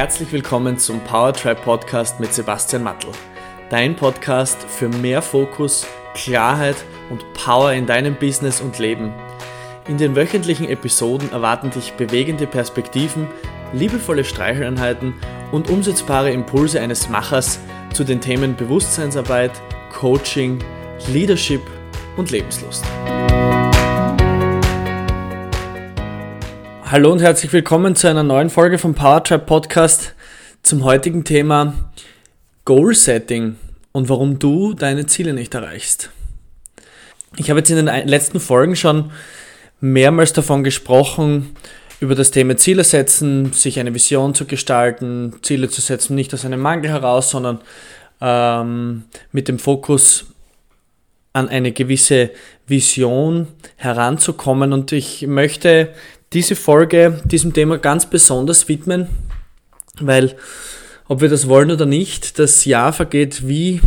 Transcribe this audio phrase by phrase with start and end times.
[0.00, 3.10] Herzlich willkommen zum Powertrap Podcast mit Sebastian Mattel.
[3.68, 6.76] Dein Podcast für mehr Fokus, Klarheit
[7.10, 9.12] und Power in deinem Business und Leben.
[9.88, 13.26] In den wöchentlichen Episoden erwarten dich bewegende Perspektiven,
[13.74, 15.12] liebevolle Streicheleinheiten
[15.52, 17.60] und umsetzbare Impulse eines Machers
[17.92, 19.52] zu den Themen Bewusstseinsarbeit,
[19.92, 20.64] Coaching,
[21.08, 21.60] Leadership
[22.16, 22.86] und Lebenslust.
[26.90, 30.12] Hallo und herzlich willkommen zu einer neuen Folge vom Powertrap Podcast
[30.64, 31.92] zum heutigen Thema
[32.64, 33.54] Goal Setting
[33.92, 36.10] und warum du deine Ziele nicht erreichst.
[37.36, 39.12] Ich habe jetzt in den letzten Folgen schon
[39.80, 41.54] mehrmals davon gesprochen,
[42.00, 46.44] über das Thema Ziele setzen, sich eine Vision zu gestalten, Ziele zu setzen, nicht aus
[46.44, 47.60] einem Mangel heraus, sondern
[48.20, 50.26] ähm, mit dem Fokus
[51.34, 52.30] an eine gewisse
[52.66, 53.46] Vision
[53.76, 54.72] heranzukommen.
[54.72, 55.94] Und ich möchte
[56.32, 59.08] diese Folge diesem Thema ganz besonders widmen,
[59.98, 60.36] weil,
[61.08, 63.80] ob wir das wollen oder nicht, das Jahr vergeht wie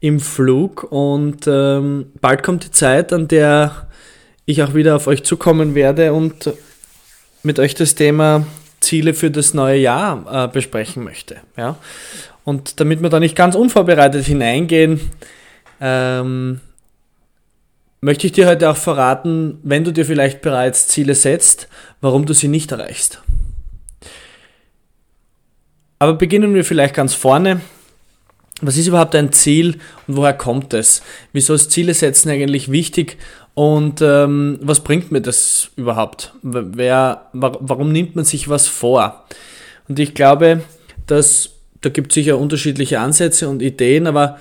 [0.00, 3.88] im Flug und ähm, bald kommt die Zeit, an der
[4.46, 6.52] ich auch wieder auf euch zukommen werde und
[7.42, 8.44] mit euch das Thema
[8.80, 11.36] Ziele für das neue Jahr äh, besprechen möchte.
[11.56, 11.76] Ja?
[12.44, 15.00] Und damit wir da nicht ganz unvorbereitet hineingehen,
[15.80, 16.60] ähm,
[18.04, 21.68] möchte ich dir heute auch verraten, wenn du dir vielleicht bereits Ziele setzt,
[22.02, 23.22] warum du sie nicht erreichst.
[25.98, 27.62] Aber beginnen wir vielleicht ganz vorne.
[28.60, 31.02] Was ist überhaupt ein Ziel und woher kommt es?
[31.32, 33.16] Wieso ist Ziele setzen eigentlich wichtig
[33.54, 36.34] und ähm, was bringt mir das überhaupt?
[36.42, 39.24] Wer, warum nimmt man sich was vor?
[39.88, 40.60] Und ich glaube,
[41.06, 44.38] dass da gibt es sicher unterschiedliche Ansätze und Ideen, aber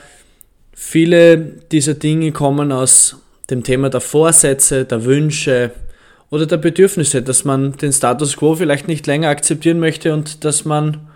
[0.73, 5.71] viele dieser Dinge kommen aus dem Thema der Vorsätze, der Wünsche
[6.29, 10.65] oder der Bedürfnisse, dass man den Status quo vielleicht nicht länger akzeptieren möchte und dass
[10.65, 11.07] man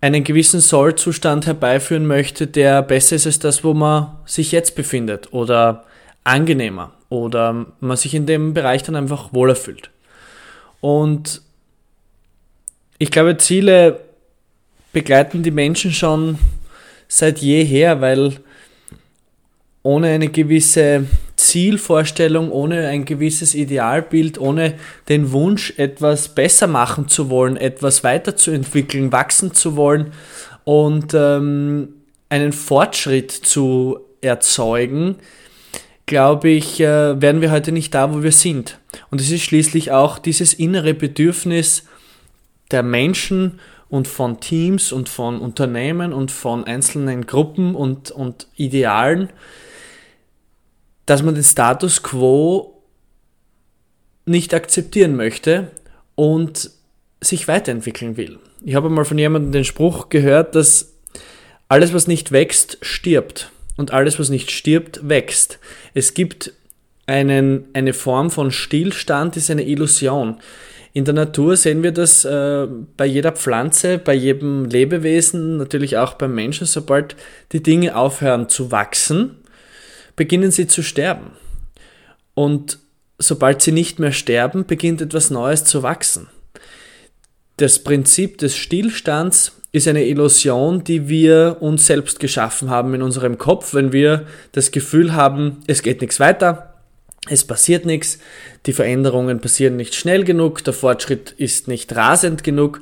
[0.00, 5.32] einen gewissen Sollzustand herbeiführen möchte, der besser ist als das, wo man sich jetzt befindet
[5.32, 5.84] oder
[6.24, 9.90] angenehmer oder man sich in dem Bereich dann einfach wohler fühlt.
[10.80, 11.42] Und
[12.98, 14.00] ich glaube, Ziele
[14.92, 16.38] begleiten die Menschen schon
[17.08, 18.38] seit jeher, weil
[19.82, 21.06] ohne eine gewisse
[21.36, 24.74] Zielvorstellung, ohne ein gewisses Idealbild, ohne
[25.08, 30.12] den Wunsch, etwas besser machen zu wollen, etwas weiterzuentwickeln, wachsen zu wollen
[30.64, 31.94] und ähm,
[32.28, 35.16] einen Fortschritt zu erzeugen,
[36.06, 38.78] glaube ich, äh, wären wir heute nicht da, wo wir sind.
[39.10, 41.86] Und es ist schließlich auch dieses innere Bedürfnis
[42.70, 49.28] der Menschen und von Teams und von Unternehmen und von einzelnen Gruppen und, und Idealen,
[51.06, 52.82] dass man den Status quo
[54.24, 55.70] nicht akzeptieren möchte
[56.14, 56.70] und
[57.20, 58.38] sich weiterentwickeln will.
[58.64, 60.92] Ich habe mal von jemandem den Spruch gehört, dass
[61.68, 63.50] alles, was nicht wächst, stirbt.
[63.76, 65.58] Und alles, was nicht stirbt, wächst.
[65.94, 66.52] Es gibt
[67.06, 70.36] einen, eine Form von Stillstand, ist eine Illusion.
[70.92, 76.14] In der Natur sehen wir das äh, bei jeder Pflanze, bei jedem Lebewesen, natürlich auch
[76.14, 77.16] beim Menschen, sobald
[77.52, 79.38] die Dinge aufhören zu wachsen,
[80.22, 81.32] beginnen sie zu sterben.
[82.34, 82.78] Und
[83.18, 86.28] sobald sie nicht mehr sterben, beginnt etwas Neues zu wachsen.
[87.56, 93.36] Das Prinzip des Stillstands ist eine Illusion, die wir uns selbst geschaffen haben in unserem
[93.36, 96.74] Kopf, wenn wir das Gefühl haben, es geht nichts weiter,
[97.28, 98.20] es passiert nichts,
[98.66, 102.80] die Veränderungen passieren nicht schnell genug, der Fortschritt ist nicht rasend genug,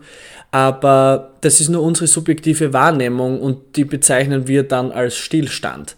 [0.50, 5.96] aber das ist nur unsere subjektive Wahrnehmung und die bezeichnen wir dann als Stillstand.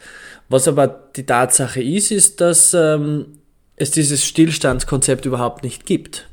[0.52, 3.38] Was aber die Tatsache ist, ist, dass ähm,
[3.76, 6.28] es dieses Stillstandskonzept überhaupt nicht gibt.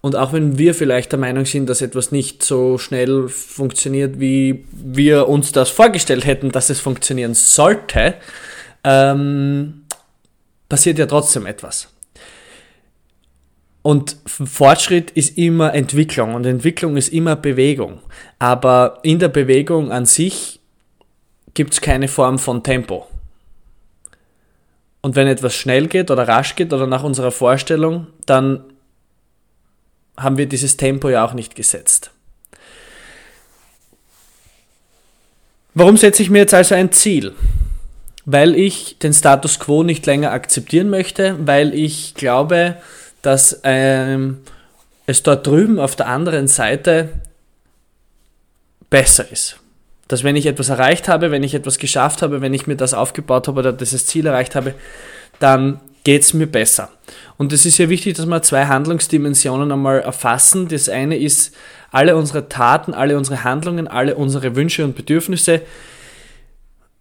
[0.00, 4.64] Und auch wenn wir vielleicht der Meinung sind, dass etwas nicht so schnell funktioniert, wie
[4.72, 8.14] wir uns das vorgestellt hätten, dass es funktionieren sollte,
[8.82, 9.82] ähm,
[10.68, 11.86] passiert ja trotzdem etwas.
[13.82, 18.00] Und Fortschritt ist immer Entwicklung und Entwicklung ist immer Bewegung.
[18.40, 20.58] Aber in der Bewegung an sich
[21.54, 23.06] gibt es keine Form von Tempo.
[25.06, 28.64] Und wenn etwas schnell geht oder rasch geht oder nach unserer Vorstellung, dann
[30.16, 32.10] haben wir dieses Tempo ja auch nicht gesetzt.
[35.74, 37.34] Warum setze ich mir jetzt also ein Ziel?
[38.24, 42.74] Weil ich den Status quo nicht länger akzeptieren möchte, weil ich glaube,
[43.22, 44.38] dass ähm,
[45.06, 47.10] es dort drüben auf der anderen Seite
[48.90, 49.60] besser ist
[50.08, 52.94] dass wenn ich etwas erreicht habe, wenn ich etwas geschafft habe, wenn ich mir das
[52.94, 54.74] aufgebaut habe oder dieses Ziel erreicht habe,
[55.40, 56.90] dann geht es mir besser.
[57.36, 60.68] Und es ist ja wichtig, dass wir zwei Handlungsdimensionen einmal erfassen.
[60.68, 61.54] Das eine ist,
[61.90, 65.62] alle unsere Taten, alle unsere Handlungen, alle unsere Wünsche und Bedürfnisse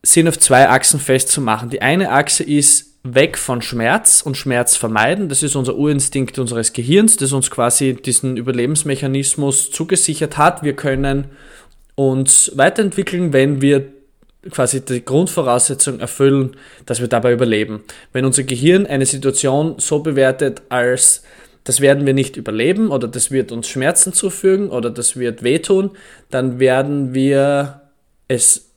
[0.01, 1.69] sind auf zwei Achsen festzumachen.
[1.69, 5.29] Die eine Achse ist weg von Schmerz und Schmerz vermeiden.
[5.29, 10.63] Das ist unser Urinstinkt unseres Gehirns, das uns quasi diesen Überlebensmechanismus zugesichert hat.
[10.63, 11.25] Wir können
[11.95, 13.87] uns weiterentwickeln, wenn wir
[14.51, 16.55] quasi die Grundvoraussetzung erfüllen,
[16.85, 17.83] dass wir dabei überleben.
[18.13, 21.23] Wenn unser Gehirn eine Situation so bewertet, als
[21.63, 25.91] das werden wir nicht überleben oder das wird uns Schmerzen zufügen oder das wird wehtun,
[26.29, 27.81] dann werden wir
[28.27, 28.69] es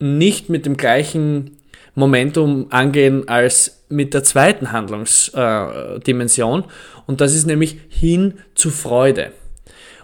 [0.00, 1.58] nicht mit dem gleichen
[1.94, 6.64] Momentum angehen als mit der zweiten Handlungsdimension.
[7.06, 9.30] Und das ist nämlich hin zu Freude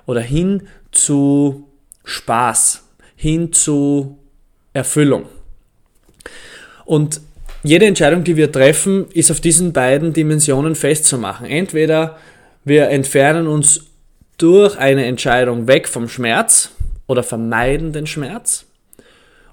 [0.06, 1.68] oder hin zu
[2.08, 2.82] Spaß,
[3.16, 4.19] hin zu
[4.72, 5.26] Erfüllung.
[6.84, 7.20] Und
[7.62, 11.46] jede Entscheidung, die wir treffen, ist auf diesen beiden Dimensionen festzumachen.
[11.46, 12.19] Entweder
[12.64, 13.84] wir entfernen uns
[14.38, 16.70] durch eine Entscheidung weg vom Schmerz
[17.06, 18.64] oder vermeiden den Schmerz,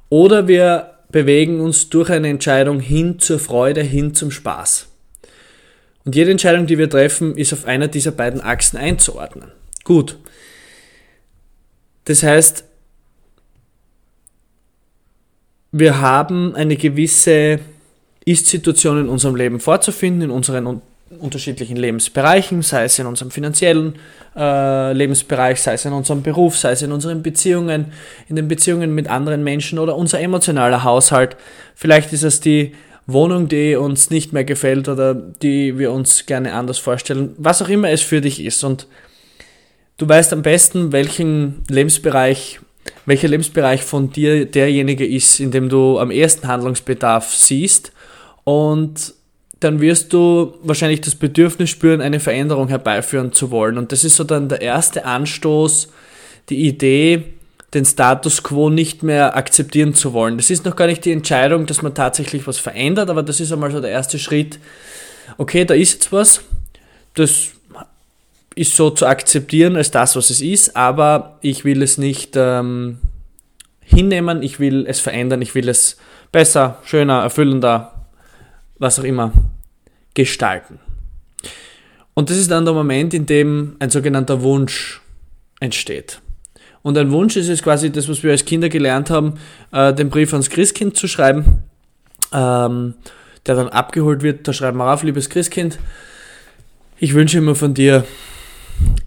[0.09, 4.87] oder wir bewegen uns durch eine Entscheidung hin zur Freude, hin zum Spaß.
[6.05, 9.51] Und jede Entscheidung, die wir treffen, ist auf einer dieser beiden Achsen einzuordnen.
[9.83, 10.17] Gut.
[12.05, 12.63] Das heißt,
[15.71, 17.59] wir haben eine gewisse
[18.23, 20.81] Ist-Situation in unserem Leben vorzufinden, in unseren
[21.19, 23.95] unterschiedlichen Lebensbereichen, sei es in unserem finanziellen
[24.35, 27.91] äh, Lebensbereich, sei es in unserem Beruf, sei es in unseren Beziehungen,
[28.27, 31.35] in den Beziehungen mit anderen Menschen oder unser emotionaler Haushalt.
[31.75, 32.73] Vielleicht ist es die
[33.07, 37.69] Wohnung, die uns nicht mehr gefällt oder die wir uns gerne anders vorstellen, was auch
[37.69, 38.63] immer es für dich ist.
[38.63, 38.87] Und
[39.97, 42.59] du weißt am besten, welchen Lebensbereich
[43.05, 47.91] welcher Lebensbereich von dir derjenige ist, in dem du am ersten Handlungsbedarf siehst
[48.43, 49.13] und
[49.59, 53.77] dann wirst du wahrscheinlich das Bedürfnis spüren, eine Veränderung herbeiführen zu wollen.
[53.77, 55.89] Und das ist so dann der erste Anstoß,
[56.49, 57.23] die Idee,
[57.73, 60.37] den Status quo nicht mehr akzeptieren zu wollen.
[60.37, 63.51] Das ist noch gar nicht die Entscheidung, dass man tatsächlich was verändert, aber das ist
[63.51, 64.59] einmal so der erste Schritt.
[65.37, 66.41] Okay, da ist jetzt was,
[67.15, 67.51] das
[68.55, 72.99] ist so zu akzeptieren als das, was es ist, aber ich will es nicht ähm,
[73.81, 75.97] hinnehmen, ich will es verändern, ich will es
[76.31, 78.07] besser, schöner, erfüllender,
[78.79, 79.31] was auch immer
[80.13, 80.79] gestalten.
[82.13, 85.01] Und das ist dann der Moment, in dem ein sogenannter Wunsch
[85.59, 86.21] entsteht.
[86.81, 89.33] Und ein Wunsch ist es quasi das, was wir als Kinder gelernt haben,
[89.71, 91.63] äh, den Brief ans Christkind zu schreiben,
[92.31, 92.93] ähm,
[93.45, 94.47] der dann abgeholt wird.
[94.47, 95.77] Da schreiben wir auf, liebes Christkind,
[96.97, 98.05] ich wünsche mir von dir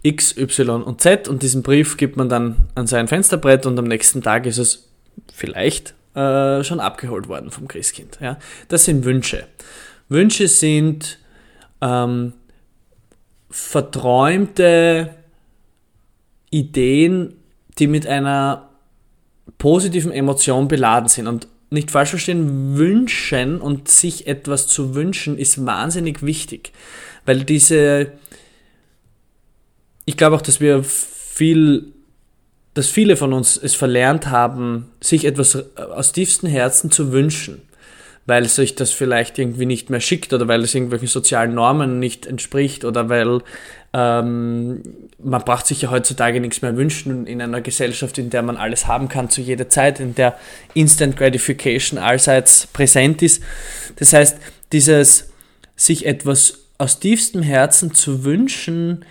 [0.03, 3.87] X, Y und Z und diesen Brief gibt man dann an sein Fensterbrett und am
[3.87, 4.89] nächsten Tag ist es
[5.33, 8.19] vielleicht äh, schon abgeholt worden vom Christkind.
[8.21, 8.39] Ja?
[8.69, 9.47] Das sind Wünsche.
[10.09, 11.19] Wünsche sind
[11.81, 12.33] ähm,
[13.51, 15.15] verträumte
[16.51, 17.35] Ideen,
[17.79, 18.69] die mit einer
[19.59, 21.27] positiven Emotion beladen sind.
[21.27, 26.73] Und nicht falsch verstehen, wünschen und sich etwas zu wünschen ist wahnsinnig wichtig,
[27.27, 28.13] weil diese
[30.09, 31.93] ich glaube auch, dass wir viel,
[32.73, 37.61] dass viele von uns es verlernt haben, sich etwas aus tiefstem Herzen zu wünschen,
[38.25, 42.25] weil sich das vielleicht irgendwie nicht mehr schickt oder weil es irgendwelchen sozialen Normen nicht
[42.25, 43.43] entspricht oder weil
[43.93, 44.83] ähm,
[45.23, 48.87] man braucht sich ja heutzutage nichts mehr wünschen in einer Gesellschaft, in der man alles
[48.87, 50.39] haben kann zu jeder Zeit, in der
[50.73, 53.43] Instant Gratification allseits präsent ist.
[53.97, 54.39] Das heißt,
[54.73, 55.29] dieses
[55.77, 59.05] sich etwas aus tiefstem Herzen zu wünschen,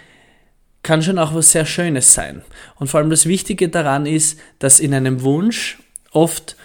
[0.88, 2.44] kann schon auch was sehr Schönes sein.
[2.78, 5.80] Und vor allem das Wichtige daran ist, dass in einem Wunsch
[6.12, 6.56] oft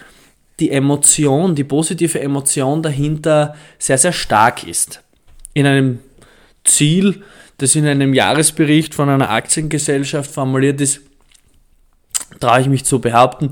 [0.61, 5.03] die Emotion, die positive Emotion dahinter sehr, sehr stark ist.
[5.53, 5.99] In einem
[6.63, 7.21] Ziel,
[7.57, 11.01] das in einem Jahresbericht von einer Aktiengesellschaft formuliert ist,
[12.39, 13.51] traue ich mich zu behaupten,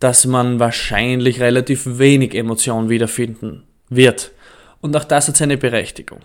[0.00, 4.32] dass man wahrscheinlich relativ wenig Emotion wiederfinden wird.
[4.82, 6.20] Und auch das hat seine Berechtigung.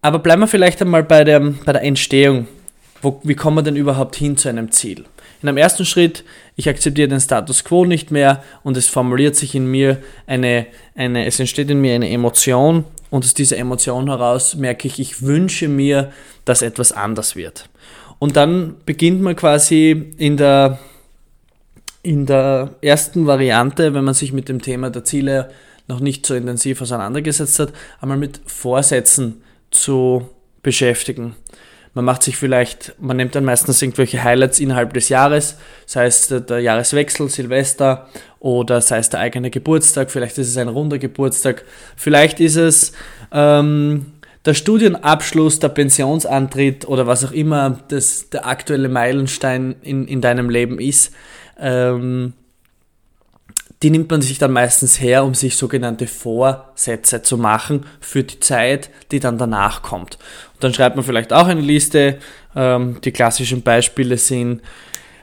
[0.00, 2.46] Aber bleiben wir vielleicht einmal bei der, bei der Entstehung.
[3.02, 5.04] Wo, wie kommen wir denn überhaupt hin zu einem Ziel?
[5.40, 6.24] In einem ersten Schritt,
[6.56, 11.26] ich akzeptiere den Status quo nicht mehr und es formuliert sich in mir eine, eine,
[11.26, 15.68] es entsteht in mir eine Emotion und aus dieser Emotion heraus merke ich, ich wünsche
[15.68, 16.12] mir,
[16.44, 17.68] dass etwas anders wird.
[18.18, 20.80] Und dann beginnt man quasi in der,
[22.02, 25.50] in der ersten Variante, wenn man sich mit dem Thema der Ziele
[25.86, 30.28] noch nicht so intensiv auseinandergesetzt hat, einmal mit Vorsätzen zu
[30.62, 31.36] beschäftigen.
[31.94, 35.56] Man macht sich vielleicht, man nimmt dann meistens irgendwelche Highlights innerhalb des Jahres,
[35.86, 38.08] sei es der, Jahreswechsel, Silvester
[38.38, 41.64] oder sei es der eigene Geburtstag, vielleicht ist es ein runder Geburtstag,
[41.96, 42.92] vielleicht ist es
[43.32, 44.12] ähm,
[44.44, 50.50] der Studienabschluss, der Pensionsantritt oder was auch immer das, der aktuelle Meilenstein in, in deinem
[50.50, 51.12] Leben ist.
[51.58, 52.34] Ähm,
[53.82, 58.40] die nimmt man sich dann meistens her, um sich sogenannte Vorsätze zu machen für die
[58.40, 60.18] Zeit, die dann danach kommt.
[60.54, 62.18] Und dann schreibt man vielleicht auch eine Liste.
[62.56, 64.62] Ähm, die klassischen Beispiele sind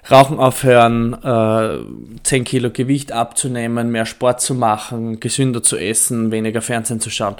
[0.09, 6.61] Rauchen aufhören, äh, 10 Kilo Gewicht abzunehmen, mehr Sport zu machen, gesünder zu essen, weniger
[6.61, 7.35] Fernsehen zu schauen.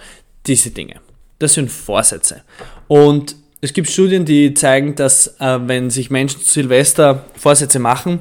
[0.47, 0.95] Diese Dinge.
[1.39, 2.41] Das sind Vorsätze.
[2.87, 8.19] Und es gibt Studien, die zeigen, dass äh, wenn sich Menschen zu Silvester Vorsätze machen,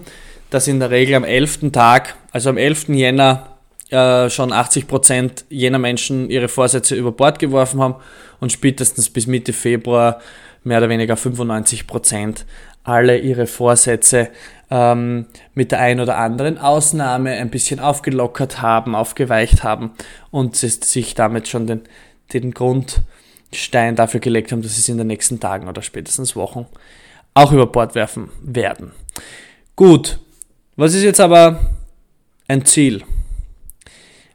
[0.50, 1.72] dass in der Regel am 11.
[1.72, 2.88] Tag, also am 11.
[2.88, 3.46] Jänner,
[3.90, 7.94] äh, schon 80 Prozent jener Menschen ihre Vorsätze über Bord geworfen haben
[8.40, 10.20] und spätestens bis Mitte Februar
[10.64, 12.44] mehr oder weniger 95 Prozent
[12.82, 14.30] alle ihre Vorsätze
[14.68, 19.92] ähm, mit der einen oder anderen Ausnahme ein bisschen aufgelockert haben, aufgeweicht haben
[20.32, 21.82] und sich damit schon den,
[22.32, 26.66] den Grundstein dafür gelegt haben, dass sie es in den nächsten Tagen oder spätestens Wochen
[27.32, 28.90] auch über Bord werfen werden.
[29.76, 30.18] Gut,
[30.74, 31.60] was ist jetzt aber
[32.48, 33.02] ein Ziel?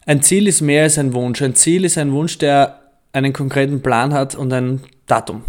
[0.05, 1.41] Ein Ziel ist mehr als ein Wunsch.
[1.41, 2.79] Ein Ziel ist ein Wunsch, der
[3.13, 5.43] einen konkreten Plan hat und ein Datum.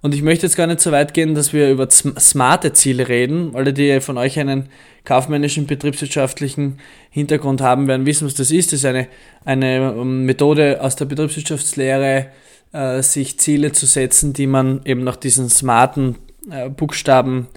[0.00, 3.56] Und ich möchte jetzt gar nicht so weit gehen, dass wir über smarte Ziele reden.
[3.56, 4.68] Alle, die von euch einen
[5.04, 6.78] kaufmännischen, betriebswirtschaftlichen
[7.10, 8.72] Hintergrund haben, werden wissen, was das ist.
[8.72, 9.08] Das ist eine,
[9.44, 12.28] eine ähm, Methode aus der Betriebswirtschaftslehre,
[12.72, 16.16] äh, sich Ziele zu setzen, die man eben nach diesen smarten
[16.48, 17.48] äh, Buchstaben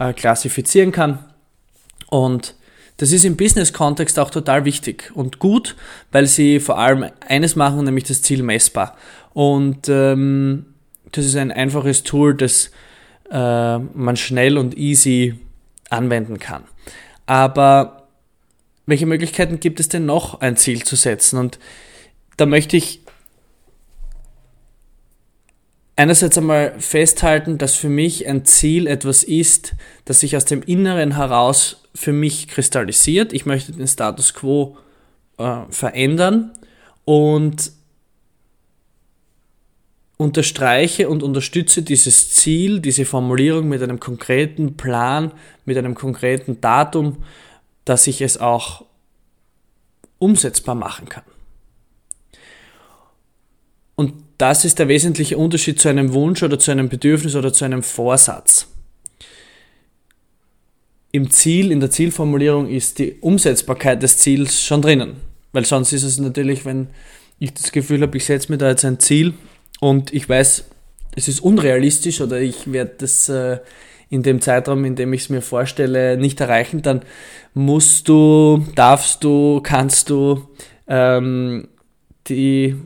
[0.00, 1.24] äh, klassifizieren kann.
[2.08, 2.56] Und
[2.96, 5.74] das ist im Business-Kontext auch total wichtig und gut,
[6.12, 8.96] weil sie vor allem eines machen, nämlich das Ziel messbar.
[9.32, 10.66] Und ähm,
[11.10, 12.70] das ist ein einfaches Tool, das
[13.30, 15.34] äh, man schnell und easy
[15.90, 16.64] anwenden kann.
[17.26, 18.08] Aber
[18.86, 21.38] welche Möglichkeiten gibt es denn noch, ein Ziel zu setzen?
[21.38, 21.58] Und
[22.36, 23.03] da möchte ich
[25.96, 29.74] einerseits einmal festhalten, dass für mich ein Ziel etwas ist,
[30.04, 33.32] das sich aus dem Inneren heraus für mich kristallisiert.
[33.32, 34.76] Ich möchte den Status quo
[35.38, 36.52] äh, verändern
[37.04, 37.72] und
[40.16, 45.32] unterstreiche und unterstütze dieses Ziel, diese Formulierung mit einem konkreten Plan,
[45.64, 47.24] mit einem konkreten Datum,
[47.84, 48.84] dass ich es auch
[50.18, 51.24] umsetzbar machen kann.
[53.96, 57.64] Und das ist der wesentliche Unterschied zu einem Wunsch oder zu einem Bedürfnis oder zu
[57.64, 58.68] einem Vorsatz.
[61.12, 65.16] Im Ziel, in der Zielformulierung ist die Umsetzbarkeit des Ziels schon drinnen.
[65.52, 66.88] Weil sonst ist es natürlich, wenn
[67.38, 69.34] ich das Gefühl habe, ich setze mir da jetzt ein Ziel
[69.80, 70.64] und ich weiß,
[71.14, 73.58] es ist unrealistisch oder ich werde das äh,
[74.10, 77.02] in dem Zeitraum, in dem ich es mir vorstelle, nicht erreichen, dann
[77.54, 80.48] musst du, darfst du, kannst du
[80.88, 81.68] ähm,
[82.28, 82.76] die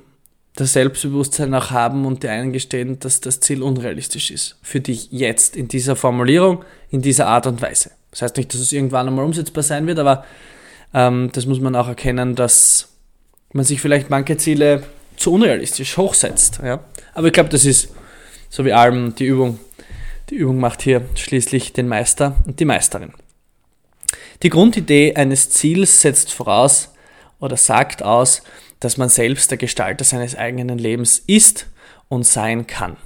[0.59, 4.57] das Selbstbewusstsein auch haben und dir eingestehen, dass das Ziel unrealistisch ist.
[4.61, 7.93] Für dich jetzt, in dieser Formulierung, in dieser Art und Weise.
[8.11, 10.25] Das heißt nicht, dass es irgendwann einmal umsetzbar sein wird, aber
[10.93, 12.89] ähm, das muss man auch erkennen, dass
[13.53, 14.83] man sich vielleicht manche Ziele
[15.17, 16.59] zu unrealistisch hochsetzt.
[16.65, 16.81] Ja?
[17.15, 17.91] Aber ich glaube, das ist
[18.51, 19.61] so wie allem die Übung.
[20.31, 23.13] Die Übung macht hier schließlich den Meister und die Meisterin.
[24.43, 26.93] Die Grundidee eines Ziels setzt voraus
[27.39, 28.43] oder sagt aus,
[28.81, 31.69] dass man selbst der Gestalter seines eigenen Lebens ist
[32.09, 32.97] und sein kann.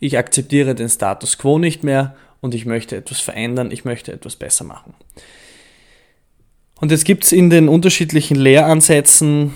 [0.00, 4.36] Ich akzeptiere den Status quo nicht mehr und ich möchte etwas verändern, ich möchte etwas
[4.36, 4.94] besser machen.
[6.80, 9.54] Und jetzt gibt es in den unterschiedlichen Lehransätzen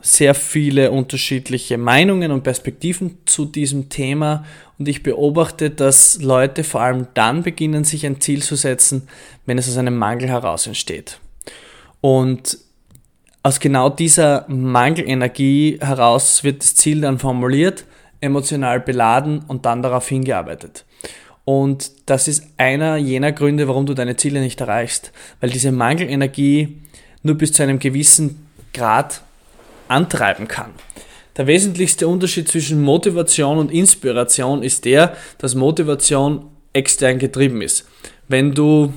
[0.00, 4.44] sehr viele unterschiedliche Meinungen und Perspektiven zu diesem Thema
[4.78, 9.08] und ich beobachte, dass Leute vor allem dann beginnen, sich ein Ziel zu setzen,
[9.44, 11.18] wenn es aus einem Mangel heraus entsteht.
[12.00, 12.58] Und
[13.48, 17.86] aus genau dieser Mangelenergie heraus wird das Ziel dann formuliert,
[18.20, 20.84] emotional beladen und dann darauf hingearbeitet.
[21.46, 26.76] Und das ist einer jener Gründe, warum du deine Ziele nicht erreichst, weil diese Mangelenergie
[27.22, 29.22] nur bis zu einem gewissen Grad
[29.88, 30.72] antreiben kann.
[31.38, 37.88] Der wesentlichste Unterschied zwischen Motivation und Inspiration ist der, dass Motivation extern getrieben ist.
[38.28, 38.92] Wenn du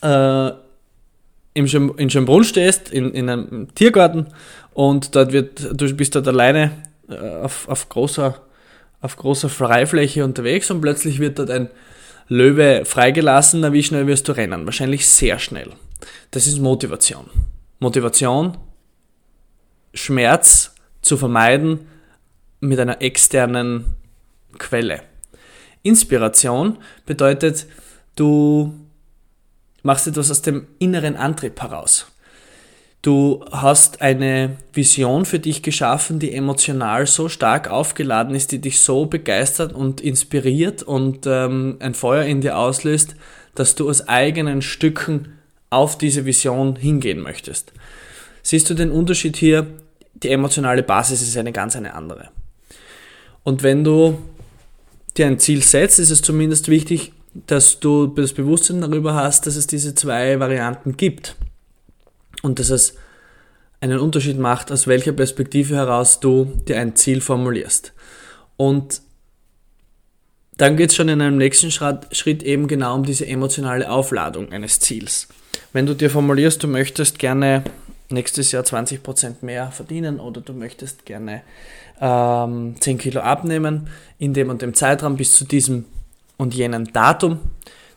[0.00, 0.50] äh,
[1.56, 4.26] in Schönbrunn stehst, in, in einem Tiergarten
[4.74, 6.70] und dort wird, du bist dort alleine
[7.08, 8.40] äh, auf, auf, großer,
[9.00, 11.70] auf großer Freifläche unterwegs und plötzlich wird dort ein
[12.28, 14.66] Löwe freigelassen, na wie schnell wirst du rennen?
[14.66, 15.70] Wahrscheinlich sehr schnell.
[16.32, 17.30] Das ist Motivation.
[17.78, 18.56] Motivation,
[19.94, 21.86] Schmerz zu vermeiden
[22.60, 23.94] mit einer externen
[24.58, 25.02] Quelle.
[25.82, 27.66] Inspiration bedeutet,
[28.16, 28.74] du
[29.86, 32.06] machst etwas aus dem inneren Antrieb heraus.
[33.02, 38.80] Du hast eine Vision für dich geschaffen, die emotional so stark aufgeladen ist, die dich
[38.80, 43.14] so begeistert und inspiriert und ähm, ein Feuer in dir auslöst,
[43.54, 45.38] dass du aus eigenen Stücken
[45.70, 47.72] auf diese Vision hingehen möchtest.
[48.42, 49.68] Siehst du den Unterschied hier?
[50.14, 52.30] Die emotionale Basis ist eine ganz eine andere.
[53.44, 54.18] Und wenn du
[55.16, 57.12] dir ein Ziel setzt, ist es zumindest wichtig,
[57.46, 61.36] dass du das Bewusstsein darüber hast, dass es diese zwei Varianten gibt
[62.42, 62.94] und dass es
[63.80, 67.92] einen Unterschied macht, aus welcher Perspektive heraus du dir ein Ziel formulierst.
[68.56, 69.02] Und
[70.56, 74.80] dann geht es schon in einem nächsten Schritt eben genau um diese emotionale Aufladung eines
[74.80, 75.28] Ziels.
[75.72, 77.64] Wenn du dir formulierst, du möchtest gerne
[78.08, 81.42] nächstes Jahr 20% mehr verdienen oder du möchtest gerne
[82.00, 83.88] ähm, 10 Kilo abnehmen
[84.18, 85.84] in dem und dem Zeitraum bis zu diesem
[86.36, 87.40] und jenen Datum,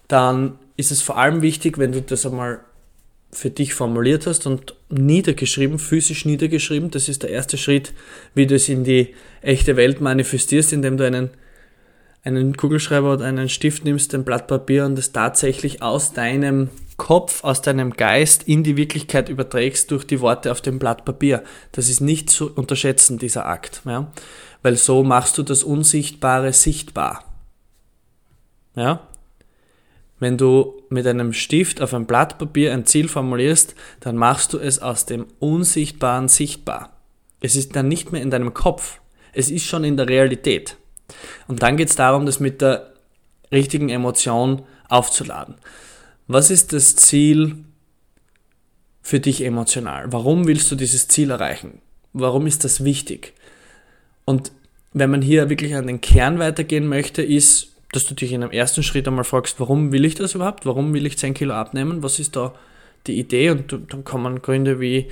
[0.07, 2.61] dann ist es vor allem wichtig, wenn du das einmal
[3.31, 6.89] für dich formuliert hast und niedergeschrieben, physisch niedergeschrieben.
[6.89, 7.93] Das ist der erste Schritt,
[8.33, 11.29] wie du es in die echte Welt manifestierst, indem du einen,
[12.23, 17.43] einen Kugelschreiber oder einen Stift nimmst, ein Blatt Papier und es tatsächlich aus deinem Kopf,
[17.43, 21.43] aus deinem Geist in die Wirklichkeit überträgst durch die Worte auf dem Blatt Papier.
[21.71, 23.81] Das ist nicht zu unterschätzen, dieser Akt.
[23.85, 24.11] Ja?
[24.63, 27.28] Weil so machst du das Unsichtbare sichtbar.
[28.75, 29.07] Ja?
[30.19, 34.59] Wenn du mit einem Stift auf ein Blatt Papier ein Ziel formulierst, dann machst du
[34.59, 36.91] es aus dem Unsichtbaren sichtbar.
[37.39, 38.99] Es ist dann nicht mehr in deinem Kopf.
[39.31, 40.75] Es ist schon in der Realität.
[41.47, 42.93] Und dann geht es darum, das mit der
[43.51, 45.55] richtigen Emotion aufzuladen.
[46.27, 47.63] Was ist das Ziel
[49.01, 50.11] für dich emotional?
[50.11, 51.81] Warum willst du dieses Ziel erreichen?
[52.13, 53.33] Warum ist das wichtig?
[54.25, 54.51] Und
[54.93, 58.51] wenn man hier wirklich an den Kern weitergehen möchte, ist, dass du dich in einem
[58.51, 60.65] ersten Schritt einmal fragst, warum will ich das überhaupt?
[60.65, 62.03] Warum will ich 10 Kilo abnehmen?
[62.03, 62.53] Was ist da
[63.07, 63.49] die Idee?
[63.49, 65.07] Und dann kommen Gründe wie,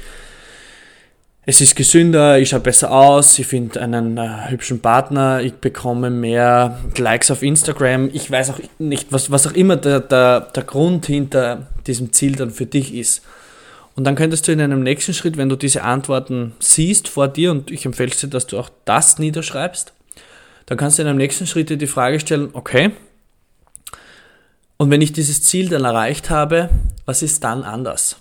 [1.50, 6.10] es ist gesünder, ich schaue besser aus, ich finde einen äh, hübschen Partner, ich bekomme
[6.10, 10.64] mehr Likes auf Instagram, ich weiß auch nicht, was, was auch immer der, der, der
[10.64, 13.24] Grund hinter diesem Ziel dann für dich ist.
[13.96, 17.52] Und dann könntest du in einem nächsten Schritt, wenn du diese Antworten siehst vor dir,
[17.52, 19.94] und ich empfehle dir, dass du auch das niederschreibst,
[20.68, 22.92] dann kannst du in einem nächsten Schritt dir die Frage stellen, okay,
[24.78, 26.70] und wenn ich dieses Ziel dann erreicht habe,
[27.06, 28.18] was ist dann anders?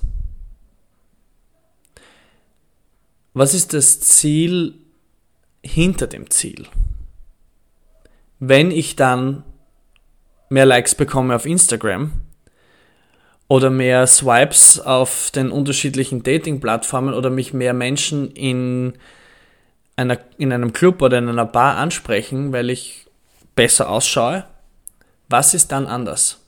[3.34, 4.74] Was ist das Ziel
[5.62, 6.66] hinter dem Ziel?
[8.38, 9.42] Wenn ich dann
[10.48, 12.12] mehr Likes bekomme auf Instagram
[13.48, 18.94] oder mehr Swipes auf den unterschiedlichen Dating-Plattformen oder mich mehr Menschen in
[19.96, 23.06] einer, in einem Club oder in einer Bar ansprechen, weil ich
[23.54, 24.44] besser ausschaue,
[25.28, 26.40] was ist dann anders?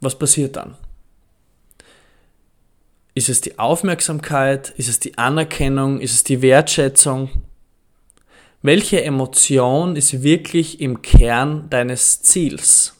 [0.00, 0.76] Was passiert dann?
[3.14, 4.70] Ist es die Aufmerksamkeit?
[4.76, 6.00] Ist es die Anerkennung?
[6.00, 7.30] Ist es die Wertschätzung?
[8.62, 12.94] Welche Emotion ist wirklich im Kern deines Ziels?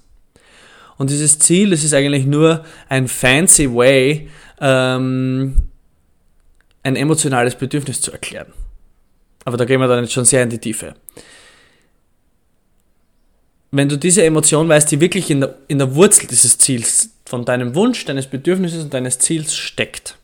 [0.97, 4.29] Und dieses Ziel, es ist eigentlich nur ein fancy way,
[4.61, 5.68] ähm,
[6.83, 8.53] ein emotionales Bedürfnis zu erklären.
[9.45, 10.95] Aber da gehen wir dann jetzt schon sehr in die Tiefe.
[13.71, 17.45] Wenn du diese Emotion weißt, die wirklich in der, in der Wurzel dieses Ziels, von
[17.45, 20.17] deinem Wunsch, deines Bedürfnisses und deines Ziels steckt,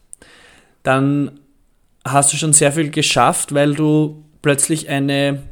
[0.82, 1.40] dann
[2.04, 5.42] hast du schon sehr viel geschafft, weil du plötzlich eine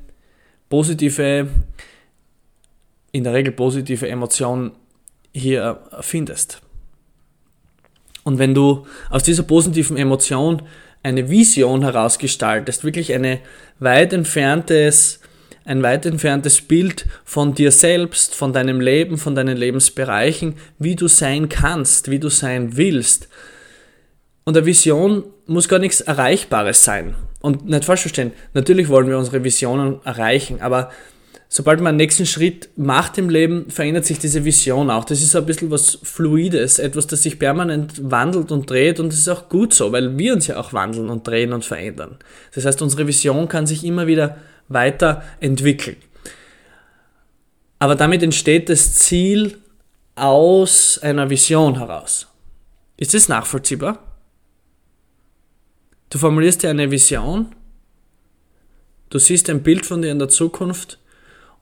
[0.70, 1.48] positive,
[3.12, 4.72] in der Regel positive Emotion
[5.34, 6.62] hier findest.
[8.24, 10.62] Und wenn du aus dieser positiven Emotion
[11.02, 13.40] eine Vision herausgestaltest, wirklich eine
[13.78, 15.20] weit entferntes,
[15.64, 21.08] ein weit entferntes Bild von dir selbst, von deinem Leben, von deinen Lebensbereichen, wie du
[21.08, 23.28] sein kannst, wie du sein willst.
[24.44, 27.14] Und eine Vision muss gar nichts Erreichbares sein.
[27.40, 30.90] Und nicht falsch verstehen, natürlich wollen wir unsere Visionen erreichen, aber
[31.54, 35.04] sobald man einen nächsten Schritt macht im Leben, verändert sich diese Vision auch.
[35.04, 39.18] Das ist ein bisschen was Fluides, etwas, das sich permanent wandelt und dreht und das
[39.18, 42.16] ist auch gut so, weil wir uns ja auch wandeln und drehen und verändern.
[42.54, 44.38] Das heißt, unsere Vision kann sich immer wieder
[44.68, 45.96] weiterentwickeln.
[47.78, 49.58] Aber damit entsteht das Ziel
[50.14, 52.28] aus einer Vision heraus.
[52.96, 53.98] Ist das nachvollziehbar?
[56.08, 57.54] Du formulierst dir eine Vision,
[59.10, 60.98] du siehst ein Bild von dir in der Zukunft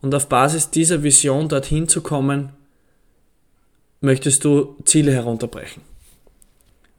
[0.03, 2.51] und auf Basis dieser Vision dorthin zu kommen,
[4.01, 5.83] möchtest du Ziele herunterbrechen.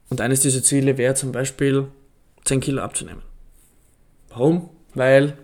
[0.10, 1.88] Und eines dieser Ziele wäre zum Beispiel
[2.44, 3.22] 10 Kilo abzunehmen.
[4.30, 4.70] Warum?
[4.94, 5.38] Weil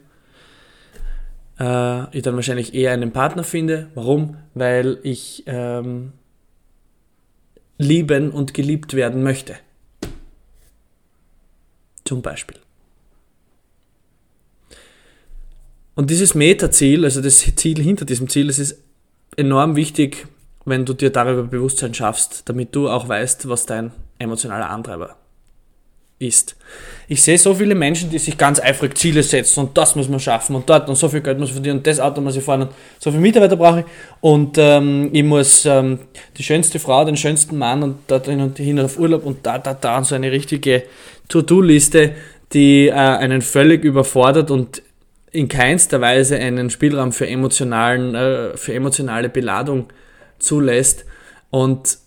[1.60, 3.90] äh, ich dann wahrscheinlich eher einen Partner finde.
[3.96, 4.38] Warum?
[4.54, 6.14] Weil ich ähm,
[7.78, 9.56] lieben und geliebt werden möchte.
[12.04, 12.58] Zum Beispiel.
[15.98, 18.78] Und dieses Metaziel, also das Ziel hinter diesem Ziel, das ist
[19.36, 20.28] enorm wichtig,
[20.64, 25.16] wenn du dir darüber Bewusstsein schaffst, damit du auch weißt, was dein emotionaler Antreiber
[26.20, 26.56] ist.
[27.08, 30.20] Ich sehe so viele Menschen, die sich ganz eifrig Ziele setzen und das muss man
[30.20, 32.44] schaffen und dort und so viel Geld muss man verdienen und das Auto muss ich
[32.44, 33.86] fahren und so viele Mitarbeiter brauche ich
[34.22, 35.98] und ähm, ich muss ähm,
[36.38, 39.58] die schönste Frau, den schönsten Mann und da hin und hin auf Urlaub und da,
[39.58, 40.84] da, da und so eine richtige
[41.28, 42.14] To-Do-Liste,
[42.54, 44.84] die äh, einen völlig überfordert und
[45.38, 49.86] in keinster Weise einen Spielraum für, emotionalen, äh, für emotionale Beladung
[50.40, 51.06] zulässt.
[51.52, 52.00] Und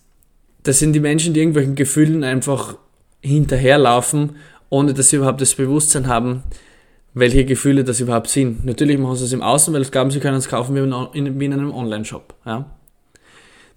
[0.63, 2.75] das sind die Menschen, die irgendwelchen Gefühlen einfach
[3.21, 4.35] hinterherlaufen,
[4.69, 6.43] ohne dass sie überhaupt das Bewusstsein haben,
[7.13, 8.65] welche Gefühle das überhaupt sind.
[8.65, 11.39] Natürlich machen sie es im Außen, weil sie glauben, sie können es kaufen wie in,
[11.39, 12.33] wie in einem Online-Shop.
[12.45, 12.69] Ja?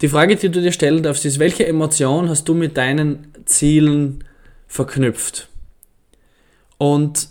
[0.00, 4.24] Die Frage, die du dir stellen darfst, ist, welche Emotion hast du mit deinen Zielen
[4.66, 5.48] verknüpft?
[6.76, 7.28] Und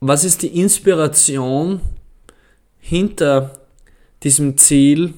[0.00, 1.80] was ist die Inspiration
[2.78, 3.58] hinter
[4.22, 5.14] diesem Ziel,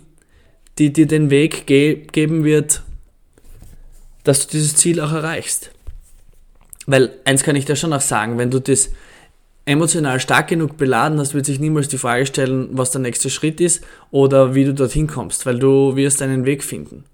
[0.79, 2.83] die dir den Weg ge geben wird,
[4.25, 5.71] dass du dieses Ziel auch erreichst.
[6.87, 8.91] Weil eins kann ich dir schon auch sagen, wenn du das
[9.67, 13.61] emotional stark genug beladen hast, wird sich niemals die Frage stellen, was der nächste Schritt
[13.61, 17.05] ist oder wie du dorthin kommst, weil du wirst einen Weg finden.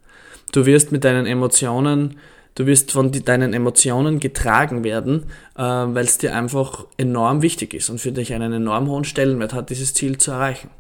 [0.53, 2.17] Du wirst mit deinen Emotionen,
[2.57, 7.89] du wirst von deinen Emotionen getragen werden, äh, weil es dir einfach enorm wichtig ist
[7.89, 10.71] und für dich einen enorm hohen Stellenwert hat, dieses Ziel zu erreichen.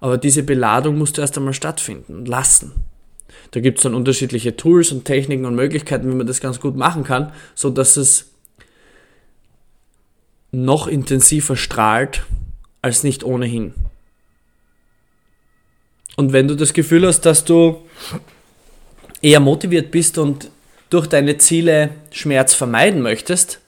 [0.00, 2.72] Aber diese Beladung musst du erst einmal stattfinden lassen.
[3.50, 6.76] Da gibt es dann unterschiedliche Tools und Techniken und Möglichkeiten, wie man das ganz gut
[6.76, 8.30] machen kann, so dass es
[10.52, 12.24] noch intensiver strahlt
[12.80, 13.74] als nicht ohnehin.
[16.16, 17.82] Und wenn du das Gefühl hast, dass du
[19.22, 20.50] eher motiviert bist und
[20.90, 23.60] durch deine Ziele Schmerz vermeiden möchtest,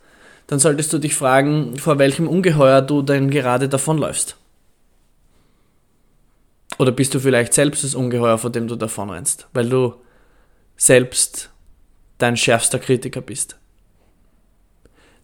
[0.48, 4.36] dann solltest du dich fragen, vor welchem Ungeheuer du denn gerade davonläufst.
[6.78, 9.94] Oder bist du vielleicht selbst das Ungeheuer, vor dem du davonrennst, weil du
[10.76, 11.50] selbst
[12.18, 13.56] dein schärfster Kritiker bist?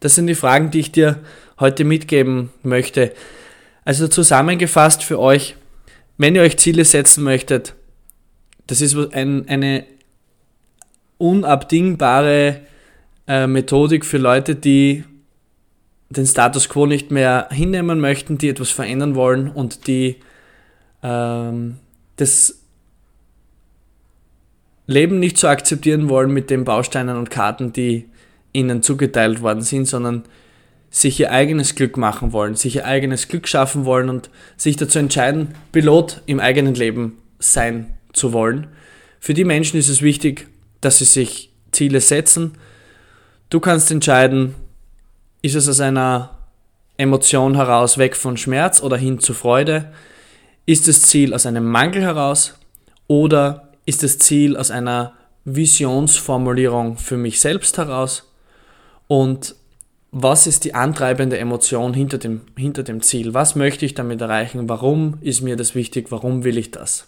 [0.01, 1.21] Das sind die Fragen, die ich dir
[1.59, 3.13] heute mitgeben möchte.
[3.85, 5.57] Also zusammengefasst für euch,
[6.17, 7.75] wenn ihr euch Ziele setzen möchtet,
[8.69, 9.85] das ist ein, eine
[11.19, 12.61] unabdingbare
[13.27, 15.05] äh, Methodik für Leute, die
[16.11, 20.17] den Status quo nicht mehr hinnehmen möchten, die etwas verändern wollen und die
[21.03, 21.77] ähm,
[22.17, 22.63] das
[24.87, 28.07] Leben nicht so akzeptieren wollen mit den Bausteinen und Karten, die
[28.53, 30.25] ihnen zugeteilt worden sind, sondern
[30.91, 34.99] sich ihr eigenes Glück machen wollen, sich ihr eigenes Glück schaffen wollen und sich dazu
[34.99, 38.69] entscheiden, Pilot im eigenen Leben sein zu wollen.
[39.21, 40.49] Für die Menschen ist es wichtig,
[40.81, 42.53] dass sie sich Ziele setzen.
[43.51, 44.55] Du kannst entscheiden,
[45.43, 46.39] ist es aus einer
[46.97, 49.93] Emotion heraus weg von Schmerz oder hin zu Freude?
[50.67, 52.59] Ist das Ziel aus einem Mangel heraus
[53.07, 55.15] oder ist das Ziel aus einer
[55.45, 58.31] Visionsformulierung für mich selbst heraus?
[59.07, 59.55] Und
[60.11, 63.35] was ist die antreibende Emotion hinter dem, hinter dem Ziel?
[63.35, 64.69] Was möchte ich damit erreichen?
[64.69, 66.11] Warum ist mir das wichtig?
[66.11, 67.07] Warum will ich das?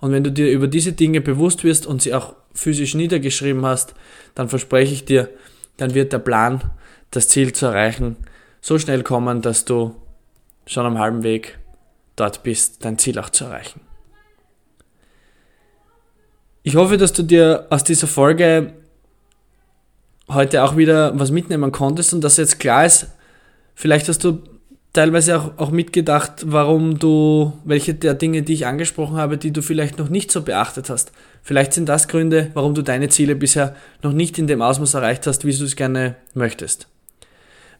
[0.00, 3.94] Und wenn du dir über diese Dinge bewusst wirst und sie auch physisch niedergeschrieben hast,
[4.34, 5.30] dann verspreche ich dir,
[5.76, 6.62] dann wird der Plan,
[7.10, 8.16] das Ziel zu erreichen,
[8.60, 9.94] so schnell kommen, dass du
[10.66, 11.58] schon am halben Weg
[12.16, 13.80] dort bist, dein Ziel auch zu erreichen.
[16.62, 18.72] Ich hoffe, dass du dir aus dieser Folge
[20.28, 23.08] heute auch wieder was mitnehmen konntest und dass jetzt klar ist,
[23.74, 24.42] vielleicht hast du
[24.94, 29.60] teilweise auch, auch mitgedacht, warum du, welche der Dinge, die ich angesprochen habe, die du
[29.60, 31.12] vielleicht noch nicht so beachtet hast.
[31.42, 35.26] Vielleicht sind das Gründe, warum du deine Ziele bisher noch nicht in dem Ausmaß erreicht
[35.26, 36.86] hast, wie du es gerne möchtest.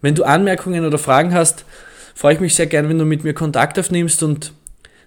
[0.02, 1.64] Wenn du Anmerkungen oder Fragen hast,
[2.14, 4.52] freue ich mich sehr gern, wenn du mit mir Kontakt aufnimmst und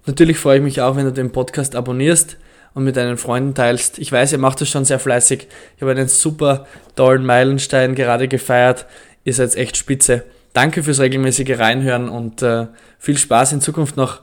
[0.08, 2.38] natürlich freue ich mich auch, wenn du den Podcast abonnierst
[2.74, 4.00] und mit deinen Freunden teilst.
[4.00, 5.48] Ich weiß, ihr macht das schon sehr fleißig.
[5.76, 8.86] Ich habe einen super tollen Meilenstein gerade gefeiert.
[9.26, 10.24] Ihr seid echt spitze.
[10.54, 14.22] Danke fürs regelmäßige Reinhören und äh, viel Spaß in Zukunft noch